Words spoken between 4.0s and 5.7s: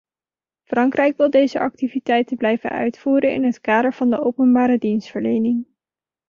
de openbare dienstverlening.